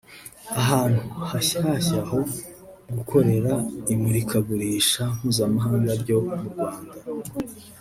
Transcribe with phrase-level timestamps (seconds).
[0.61, 2.19] ahantu hashyashya ho
[2.95, 3.53] gukorera
[3.93, 6.95] imurikagurisha mpuzamahanga ryo mu Rwanda